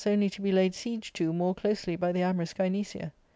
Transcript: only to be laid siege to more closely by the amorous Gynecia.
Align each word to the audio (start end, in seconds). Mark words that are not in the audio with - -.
only 0.03 0.27
to 0.31 0.41
be 0.41 0.51
laid 0.51 0.73
siege 0.73 1.13
to 1.13 1.31
more 1.31 1.53
closely 1.53 1.95
by 1.95 2.11
the 2.11 2.23
amorous 2.23 2.55
Gynecia. 2.55 3.11